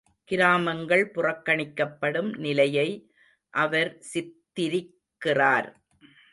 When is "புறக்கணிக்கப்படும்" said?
1.15-2.37